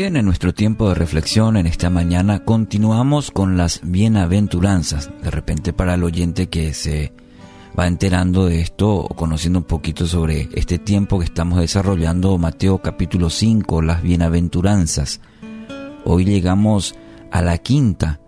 En 0.00 0.24
nuestro 0.24 0.54
tiempo 0.54 0.88
de 0.88 0.94
reflexión 0.94 1.56
en 1.56 1.66
esta 1.66 1.90
mañana 1.90 2.44
continuamos 2.44 3.32
con 3.32 3.56
las 3.56 3.80
bienaventuranzas. 3.82 5.10
De 5.22 5.30
repente 5.30 5.72
para 5.72 5.94
el 5.94 6.04
oyente 6.04 6.48
que 6.48 6.72
se 6.72 7.12
va 7.76 7.88
enterando 7.88 8.46
de 8.46 8.60
esto 8.60 8.94
o 8.94 9.08
conociendo 9.08 9.58
un 9.58 9.64
poquito 9.64 10.06
sobre 10.06 10.48
este 10.54 10.78
tiempo 10.78 11.18
que 11.18 11.24
estamos 11.24 11.58
desarrollando, 11.58 12.38
Mateo 12.38 12.78
capítulo 12.78 13.28
5, 13.28 13.82
las 13.82 14.00
bienaventuranzas. 14.00 15.20
Hoy 16.04 16.24
llegamos 16.24 16.94
a 17.32 17.42
la 17.42 17.58
quinta 17.58 18.20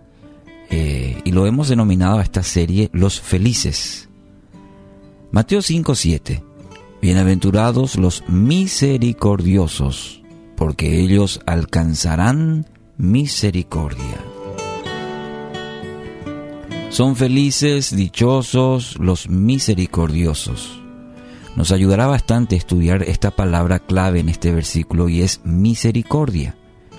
eh, 0.69 1.21
y 1.23 1.31
lo 1.31 1.47
hemos 1.47 1.69
denominado 1.69 2.19
a 2.19 2.23
esta 2.23 2.43
serie 2.43 2.89
Los 2.91 3.21
Felices. 3.21 4.09
Mateo 5.31 5.61
5, 5.61 5.95
7. 5.95 6.43
Bienaventurados 7.01 7.95
los 7.95 8.25
misericordiosos 8.27 10.20
porque 10.61 10.99
ellos 10.99 11.41
alcanzarán 11.47 12.67
misericordia. 12.95 14.23
Son 16.91 17.15
felices, 17.15 17.95
dichosos 17.95 18.95
los 18.99 19.27
misericordiosos. 19.27 20.79
Nos 21.55 21.71
ayudará 21.71 22.05
bastante 22.05 22.57
estudiar 22.57 23.01
esta 23.01 23.31
palabra 23.31 23.79
clave 23.79 24.19
en 24.19 24.29
este 24.29 24.51
versículo 24.51 25.09
y 25.09 25.23
es 25.23 25.41
misericordia, 25.43 26.55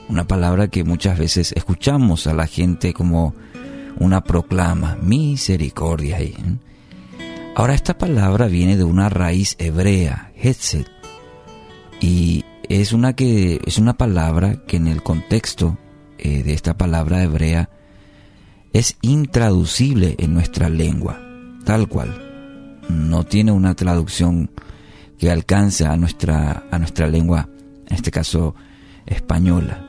una 0.09 0.27
palabra 0.27 0.67
que 0.67 0.83
muchas 0.83 1.17
veces 1.17 1.53
escuchamos 1.53 2.27
a 2.27 2.35
la 2.35 2.49
gente 2.49 2.93
como 2.93 3.33
una 4.01 4.25
proclama, 4.25 4.97
misericordia. 5.01 6.21
¿eh? 6.21 6.35
Ahora 7.55 7.75
esta 7.75 7.97
palabra 7.97 8.49
viene 8.49 8.77
de 8.77 8.83
una 8.83 9.09
raíz 9.09 9.55
hebrea, 9.61 10.33
Hetzel, 10.35 10.89
y 12.01 12.45
es 12.81 12.95
una, 12.95 13.13
que, 13.13 13.61
es 13.67 13.77
una 13.77 13.99
palabra 13.99 14.65
que 14.67 14.79
en 14.79 14.87
el 14.87 15.03
contexto 15.03 15.77
eh, 16.19 16.43
de 16.43 16.55
esta 16.55 16.79
palabra 16.79 17.23
hebrea 17.23 17.69
es 18.73 18.97
intraducible 19.03 20.15
en 20.19 20.33
nuestra 20.33 20.71
lengua, 20.71 21.21
tal 21.67 21.87
cual. 21.87 22.81
No 22.89 23.25
tiene 23.25 23.53
una 23.53 23.75
traducción 23.75 24.51
que 25.19 25.31
alcance 25.31 25.85
a 25.85 25.97
nuestra, 25.99 26.65
a 26.71 26.79
nuestra 26.79 27.09
lengua, 27.09 27.51
en 27.89 27.95
este 27.95 28.11
caso 28.11 28.55
española. 29.05 29.87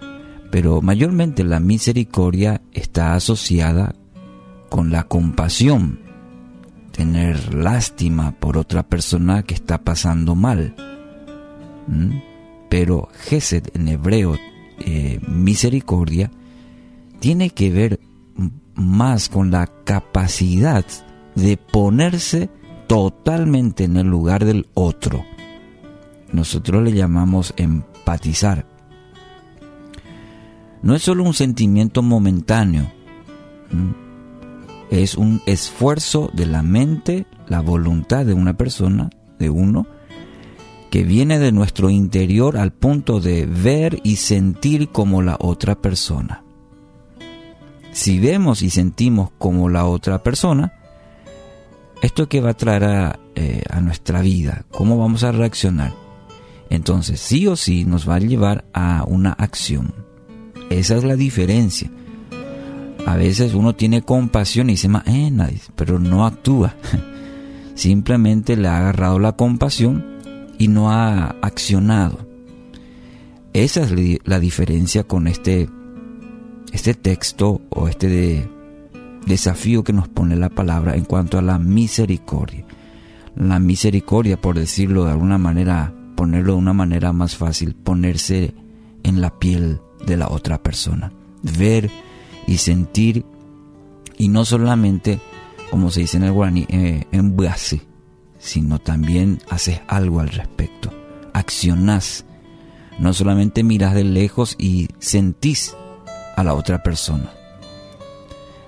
Pero 0.52 0.82
mayormente 0.82 1.46
la 1.46 1.62
misericordia 1.62 2.62
está 2.74 3.14
asociada 3.14 3.96
con 4.70 4.92
la 4.92 5.04
compasión, 5.04 6.02
tener 6.92 7.54
lástima 7.54 8.34
por 8.40 8.58
otra 8.58 8.84
persona 8.84 9.44
que 9.44 9.54
está 9.54 9.84
pasando 9.84 10.36
mal. 10.36 10.76
Pero 12.74 13.08
Gesed 13.26 13.68
en 13.76 13.88
hebreo, 13.88 14.36
eh, 14.80 15.20
misericordia, 15.28 16.32
tiene 17.20 17.52
que 17.52 17.70
ver 17.70 18.00
más 18.74 19.30
con 19.30 19.52
la 19.52 19.68
capacidad 19.84 20.84
de 21.36 21.58
ponerse 21.58 22.50
totalmente 22.88 23.84
en 23.84 23.98
el 23.98 24.08
lugar 24.08 24.44
del 24.44 24.66
otro. 24.74 25.24
Nosotros 26.32 26.82
le 26.82 26.94
llamamos 26.94 27.54
empatizar. 27.58 28.66
No 30.82 30.96
es 30.96 31.04
solo 31.04 31.26
un 31.26 31.36
sentimiento 31.36 32.02
momentáneo, 32.02 32.92
es 34.90 35.14
un 35.14 35.44
esfuerzo 35.46 36.32
de 36.34 36.48
la 36.48 36.64
mente, 36.64 37.28
la 37.48 37.62
voluntad 37.62 38.26
de 38.26 38.34
una 38.34 38.58
persona, 38.58 39.12
de 39.38 39.52
uno, 39.52 39.86
que 40.94 41.04
viene 41.04 41.40
de 41.40 41.52
nuestro 41.52 41.90
interior 41.90 42.56
al 42.56 42.72
punto 42.72 43.20
de 43.20 43.48
ver 43.48 44.00
y 44.04 44.18
sentir 44.18 44.90
como 44.90 45.24
la 45.24 45.38
otra 45.40 45.82
persona. 45.82 46.44
Si 47.92 48.20
vemos 48.20 48.62
y 48.62 48.70
sentimos 48.70 49.32
como 49.40 49.70
la 49.70 49.86
otra 49.86 50.22
persona, 50.22 50.72
¿esto 52.04 52.30
que 52.30 52.42
va 52.42 52.52
a 52.52 52.58
traer 52.58 52.84
a, 52.84 53.20
eh, 53.34 53.64
a 53.72 53.82
nuestra 53.82 54.22
vida? 54.22 54.66
¿Cómo 54.70 55.00
vamos 55.00 55.24
a 55.24 55.32
reaccionar? 55.32 55.96
Entonces, 56.70 57.20
sí 57.20 57.48
o 57.48 57.56
sí 57.56 57.86
nos 57.86 58.08
va 58.08 58.18
a 58.18 58.20
llevar 58.20 58.66
a 58.72 59.04
una 59.08 59.32
acción. 59.32 59.96
Esa 60.70 60.96
es 60.96 61.04
la 61.04 61.16
diferencia. 61.16 61.90
A 63.08 63.16
veces 63.16 63.56
uno 63.56 63.74
tiene 63.74 64.04
compasión 64.04 64.70
y 64.70 64.74
dice, 64.74 64.90
eh, 65.08 65.32
nadie, 65.32 65.60
pero 65.76 65.98
no 65.98 66.24
actúa. 66.24 66.76
Simplemente 67.74 68.56
le 68.56 68.68
ha 68.68 68.78
agarrado 68.78 69.18
la 69.18 69.32
compasión 69.32 70.13
y 70.64 70.70
no 70.70 70.92
ha 70.92 71.36
accionado. 71.42 72.26
Esa 73.52 73.82
es 73.82 73.92
la 74.24 74.40
diferencia 74.40 75.04
con 75.04 75.28
este, 75.28 75.68
este 76.72 76.94
texto 76.94 77.60
o 77.70 77.90
este 77.90 78.50
desafío 79.28 79.84
que 79.84 79.92
nos 79.92 80.08
pone 80.08 80.38
la 80.38 80.48
palabra 80.48 80.96
en 80.96 81.04
cuanto 81.04 81.38
a 81.38 81.42
la 81.42 81.60
misericordia. 81.60 82.66
La 83.36 83.60
misericordia, 83.60 84.40
por 84.40 84.58
decirlo 84.58 85.04
de 85.04 85.12
alguna 85.12 85.38
manera, 85.38 85.94
ponerlo 86.16 86.54
de 86.54 86.60
una 86.60 86.74
manera 86.74 87.12
más 87.12 87.36
fácil, 87.36 87.76
ponerse 87.76 88.54
en 89.04 89.20
la 89.20 89.38
piel 89.38 89.82
de 90.08 90.16
la 90.16 90.30
otra 90.30 90.64
persona, 90.64 91.12
ver 91.42 91.92
y 92.48 92.56
sentir 92.56 93.26
y 94.18 94.30
no 94.30 94.46
solamente, 94.46 95.20
como 95.70 95.92
se 95.92 96.00
dice 96.02 96.16
en 96.16 96.24
el 96.24 96.32
guaraní, 96.32 96.66
eh, 96.70 97.04
en 97.12 97.36
base, 97.36 97.82
sino 98.44 98.78
también 98.78 99.40
haces 99.50 99.80
algo 99.88 100.20
al 100.20 100.30
respecto. 100.30 100.92
Accionás. 101.34 102.26
No 103.00 103.14
solamente 103.14 103.64
miras 103.64 103.96
de 103.96 104.04
lejos 104.04 104.56
y 104.60 104.90
sentís 105.00 105.76
a 106.36 106.44
la 106.44 106.54
otra 106.54 106.84
persona. 106.84 107.32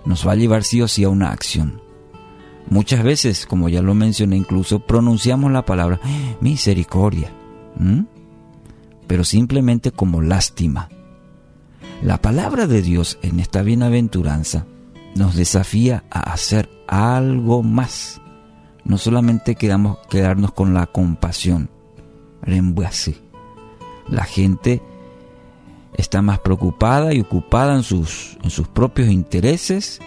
Nos 0.05 0.25
va 0.25 0.31
a 0.31 0.35
llevar 0.35 0.63
sí 0.63 0.81
o 0.81 0.87
sí 0.87 1.03
a 1.03 1.09
una 1.09 1.31
acción. 1.31 1.81
Muchas 2.69 3.03
veces, 3.03 3.45
como 3.45 3.69
ya 3.69 3.81
lo 3.81 3.93
mencioné, 3.93 4.37
incluso 4.37 4.79
pronunciamos 4.79 5.51
la 5.51 5.65
palabra 5.65 5.99
misericordia, 6.39 7.31
pero 9.07 9.23
simplemente 9.23 9.91
como 9.91 10.21
lástima. 10.21 10.89
La 12.01 12.21
palabra 12.21 12.65
de 12.65 12.81
Dios 12.81 13.19
en 13.21 13.39
esta 13.39 13.61
bienaventuranza 13.61 14.65
nos 15.15 15.35
desafía 15.35 16.05
a 16.09 16.31
hacer 16.31 16.69
algo 16.87 17.61
más 17.61 18.21
no 18.85 18.97
solamente 18.99 19.55
quedamos, 19.55 19.97
quedarnos 20.09 20.53
con 20.53 20.73
la 20.73 20.85
compasión, 20.85 21.69
la 24.07 24.23
gente 24.23 24.81
está 25.95 26.21
más 26.21 26.39
preocupada 26.39 27.13
y 27.13 27.21
ocupada 27.21 27.75
en 27.75 27.83
sus, 27.83 28.37
en 28.43 28.51
sus 28.51 28.67
propios 28.67 29.09
intereses 29.09 29.99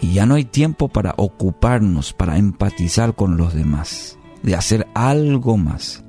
y 0.00 0.14
ya 0.14 0.26
no 0.26 0.36
hay 0.36 0.44
tiempo 0.44 0.88
para 0.88 1.14
ocuparnos, 1.16 2.12
para 2.12 2.38
empatizar 2.38 3.14
con 3.14 3.36
los 3.36 3.54
demás, 3.54 4.18
de 4.42 4.54
hacer 4.54 4.86
algo 4.94 5.56
más. 5.56 6.04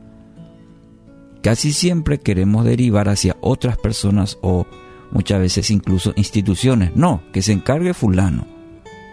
Casi 1.42 1.74
siempre 1.74 2.20
queremos 2.20 2.66
derivar 2.66 3.10
hacia 3.10 3.38
otras 3.42 3.78
personas 3.78 4.38
o 4.42 4.68
muchas 5.12 5.40
veces 5.40 5.72
incluso 5.72 6.14
instituciones. 6.18 6.96
No, 6.96 7.24
que 7.32 7.42
se 7.42 7.54
encargue 7.54 7.94
fulano. 7.94 8.46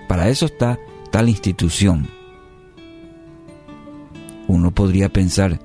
Para 0.08 0.28
eso 0.28 0.46
está 0.46 0.78
tal 1.12 1.28
institución 1.28 2.08
uno 4.64 4.74
podría 4.74 5.12
pensar, 5.12 5.60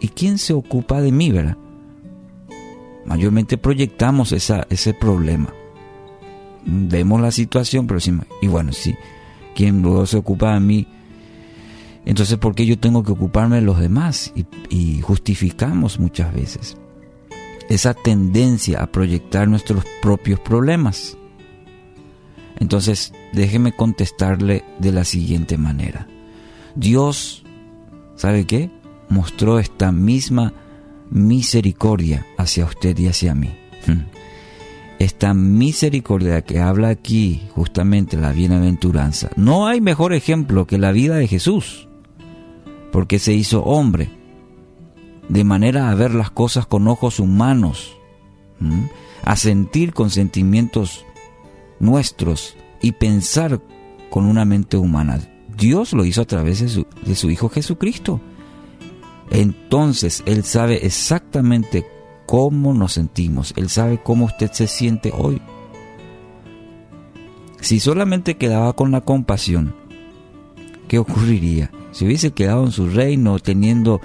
¿y 0.00 0.08
quién 0.08 0.38
se 0.38 0.54
ocupa 0.54 1.02
de 1.02 1.12
mí, 1.12 1.30
verdad? 1.30 1.58
Mayormente 3.04 3.58
proyectamos 3.58 4.32
esa, 4.32 4.66
ese 4.70 4.94
problema. 4.94 5.52
Vemos 6.64 7.20
la 7.20 7.32
situación, 7.32 7.86
pero 7.86 7.98
decimos, 7.98 8.26
y 8.40 8.46
bueno, 8.48 8.72
sí, 8.72 8.94
¿quién 9.54 9.82
luego 9.82 10.06
se 10.06 10.16
ocupa 10.16 10.54
de 10.54 10.60
mí? 10.60 10.86
Entonces, 12.06 12.38
¿por 12.38 12.54
qué 12.54 12.64
yo 12.64 12.78
tengo 12.78 13.02
que 13.02 13.12
ocuparme 13.12 13.56
de 13.56 13.62
los 13.62 13.78
demás? 13.78 14.32
Y 14.70 15.00
justificamos 15.02 16.00
muchas 16.00 16.32
veces 16.32 16.78
esa 17.70 17.94
tendencia 17.94 18.82
a 18.82 18.90
proyectar 18.90 19.46
nuestros 19.46 19.84
propios 20.02 20.40
problemas. 20.40 21.16
Entonces, 22.58 23.12
déjeme 23.32 23.72
contestarle 23.72 24.64
de 24.80 24.92
la 24.92 25.04
siguiente 25.04 25.56
manera. 25.56 26.08
Dios 26.74 27.44
¿sabe 28.20 28.44
qué? 28.44 28.68
Mostró 29.08 29.58
esta 29.58 29.92
misma 29.92 30.52
misericordia 31.10 32.26
hacia 32.36 32.66
usted 32.66 32.98
y 32.98 33.06
hacia 33.06 33.34
mí. 33.34 33.48
Hmm. 33.86 34.02
Esta 34.98 35.32
misericordia 35.32 36.42
que 36.42 36.60
habla 36.60 36.90
aquí 36.90 37.48
justamente 37.54 38.18
la 38.18 38.32
bienaventuranza. 38.32 39.30
No 39.36 39.66
hay 39.66 39.80
mejor 39.80 40.12
ejemplo 40.12 40.66
que 40.66 40.76
la 40.76 40.92
vida 40.92 41.16
de 41.16 41.28
Jesús, 41.28 41.88
porque 42.92 43.18
se 43.18 43.32
hizo 43.32 43.62
hombre, 43.62 44.10
de 45.30 45.42
manera 45.42 45.90
a 45.90 45.94
ver 45.94 46.12
las 46.12 46.30
cosas 46.30 46.66
con 46.66 46.88
ojos 46.88 47.20
humanos, 47.20 47.96
hmm, 48.58 48.82
a 49.24 49.36
sentir 49.36 49.94
con 49.94 50.10
sentimientos 50.10 51.06
nuestros 51.78 52.54
y 52.82 52.92
pensar 52.92 53.62
con 54.10 54.26
una 54.26 54.44
mente 54.44 54.76
humana. 54.76 55.20
Dios 55.60 55.92
lo 55.92 56.06
hizo 56.06 56.22
a 56.22 56.24
través 56.24 56.60
de 56.60 57.14
su, 57.14 57.30
Hijo 57.30 57.50
Jesucristo. 57.50 58.18
Entonces 59.30 60.22
Él 60.26 60.42
sabe 60.42 60.86
exactamente 60.86 61.86
cómo 62.26 62.72
nos 62.72 62.94
sentimos. 62.94 63.52
Él 63.56 63.68
sabe 63.68 64.02
cómo 64.02 64.24
usted 64.24 64.50
se 64.52 64.66
siente 64.66 65.12
hoy. 65.14 65.40
Si 67.60 67.78
solamente 67.78 68.38
quedaba 68.38 68.72
con 68.72 68.90
la 68.90 69.02
compasión, 69.02 69.74
¿qué 70.88 70.98
ocurriría? 70.98 71.70
Si 71.92 72.06
hubiese 72.06 72.32
quedado 72.32 72.64
en 72.64 72.72
su 72.72 72.88
reino 72.88 73.38
teniendo 73.38 74.00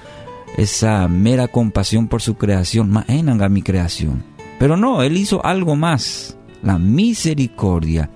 esa 0.57 1.07
mera 1.07 1.47
compasión 1.47 2.09
por 2.09 2.21
su 2.21 2.35
creación, 2.35 2.89
más 2.89 3.05
a 3.07 3.49
mi 3.49 3.61
creación. 3.61 4.25
Pero 4.59 4.75
no, 4.75 5.03
Él 5.03 5.15
hizo 5.15 5.43
algo 5.45 5.77
más, 5.77 6.37
la 6.61 6.77
misericordia 6.77 8.09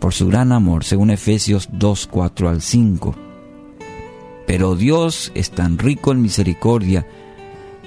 por 0.00 0.14
su 0.14 0.26
gran 0.26 0.50
amor, 0.50 0.84
según 0.84 1.10
Efesios 1.10 1.68
2, 1.72 2.08
4 2.10 2.48
al 2.48 2.62
5. 2.62 3.14
Pero 4.46 4.74
Dios 4.74 5.30
es 5.34 5.50
tan 5.50 5.78
rico 5.78 6.10
en 6.10 6.22
misericordia 6.22 7.06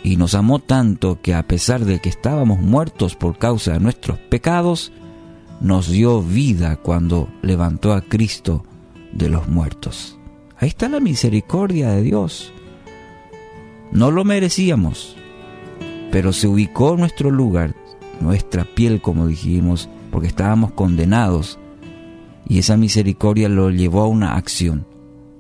y 0.04 0.16
nos 0.18 0.36
amó 0.36 0.60
tanto 0.60 1.20
que 1.22 1.34
a 1.34 1.44
pesar 1.44 1.84
de 1.86 2.00
que 2.00 2.10
estábamos 2.10 2.60
muertos 2.60 3.16
por 3.16 3.38
causa 3.38 3.74
de 3.74 3.80
nuestros 3.80 4.20
pecados, 4.20 4.92
nos 5.60 5.90
dio 5.90 6.22
vida 6.22 6.78
cuando 6.78 7.30
levantó 7.42 7.94
a 7.94 8.02
Cristo 8.02 8.64
de 9.12 9.30
los 9.30 9.48
muertos. 9.48 10.18
Ahí 10.58 10.70
está 10.70 10.90
la 10.90 11.00
misericordia 11.00 11.90
de 11.90 12.04
Dios. 12.04 12.54
No 13.92 14.12
lo 14.12 14.24
merecíamos, 14.24 15.16
pero 16.12 16.34
se 16.34 16.48
ubicó 16.48 16.94
en 16.94 17.02
nuestro 17.02 17.32
lugar, 17.32 17.76
nuestra 18.22 18.66
piel, 18.66 19.02
como 19.02 19.28
dijimos, 19.28 19.90
porque 20.12 20.28
estábamos 20.28 20.72
condenados, 20.72 21.60
y 22.48 22.60
esa 22.60 22.78
misericordia 22.78 23.50
lo 23.50 23.70
llevó 23.70 24.02
a 24.02 24.08
una 24.08 24.36
acción. 24.36 24.86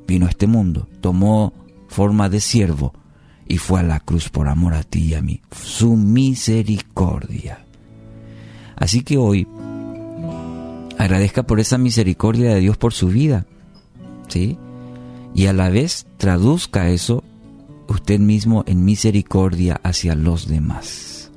Vino 0.07 0.25
a 0.25 0.29
este 0.29 0.47
mundo, 0.47 0.88
tomó 1.01 1.53
forma 1.88 2.29
de 2.29 2.39
siervo 2.39 2.94
y 3.47 3.57
fue 3.57 3.79
a 3.79 3.83
la 3.83 4.00
cruz 4.00 4.29
por 4.29 4.47
amor 4.47 4.73
a 4.73 4.83
ti 4.83 5.05
y 5.05 5.13
a 5.13 5.21
mí. 5.21 5.41
Su 5.51 5.95
misericordia. 5.95 7.65
Así 8.75 9.03
que 9.03 9.17
hoy 9.17 9.47
agradezca 10.97 11.44
por 11.44 11.59
esa 11.59 11.77
misericordia 11.77 12.53
de 12.53 12.59
Dios 12.61 12.77
por 12.77 12.94
su 12.94 13.07
vida, 13.07 13.45
¿sí? 14.27 14.57
Y 15.35 15.47
a 15.47 15.53
la 15.53 15.69
vez 15.69 16.05
traduzca 16.17 16.89
eso 16.89 17.23
usted 17.88 18.19
mismo 18.19 18.63
en 18.67 18.85
misericordia 18.85 19.79
hacia 19.83 20.15
los 20.15 20.47
demás. 20.47 21.31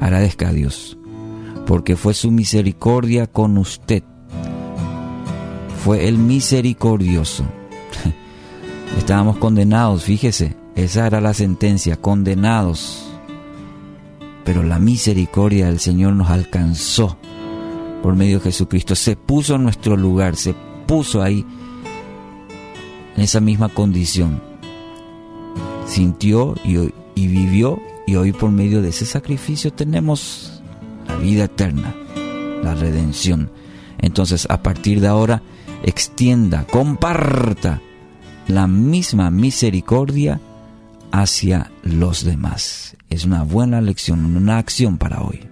Agradezca 0.00 0.48
a 0.48 0.52
Dios, 0.52 0.98
porque 1.66 1.96
fue 1.96 2.14
su 2.14 2.30
misericordia 2.30 3.26
con 3.26 3.58
usted. 3.58 4.02
Fue 5.84 6.08
el 6.08 6.18
misericordioso. 6.18 7.44
Estábamos 8.98 9.36
condenados, 9.36 10.04
fíjese, 10.04 10.56
esa 10.74 11.06
era 11.06 11.20
la 11.20 11.34
sentencia, 11.34 11.96
condenados. 11.96 13.06
Pero 14.44 14.62
la 14.62 14.78
misericordia 14.78 15.66
del 15.66 15.78
Señor 15.78 16.14
nos 16.14 16.30
alcanzó 16.30 17.16
por 18.02 18.16
medio 18.16 18.38
de 18.38 18.44
Jesucristo. 18.44 18.94
Se 18.94 19.16
puso 19.16 19.54
en 19.54 19.64
nuestro 19.64 19.96
lugar, 19.96 20.36
se 20.36 20.54
puso 20.86 21.22
ahí 21.22 21.44
en 23.16 23.22
esa 23.22 23.40
misma 23.40 23.68
condición 23.68 24.54
sintió 25.86 26.54
y, 26.64 26.90
vivió 27.14 27.80
y 28.06 28.16
hoy 28.16 28.32
por 28.32 28.50
medio 28.50 28.82
de 28.82 28.88
ese 28.88 29.06
sacrificio 29.06 29.72
tenemos 29.72 30.62
la 31.06 31.16
vida 31.16 31.44
eterna, 31.44 31.94
la 32.62 32.74
redención. 32.74 33.50
Entonces 33.98 34.46
a 34.50 34.62
partir 34.62 35.00
de 35.00 35.08
ahora 35.08 35.42
extienda, 35.84 36.64
comparta 36.64 37.80
la 38.48 38.66
misma 38.66 39.30
misericordia 39.30 40.40
hacia 41.12 41.70
los 41.82 42.24
demás. 42.24 42.96
Es 43.10 43.24
una 43.24 43.44
buena 43.44 43.80
lección, 43.80 44.36
una 44.36 44.58
acción 44.58 44.98
para 44.98 45.22
hoy. 45.22 45.48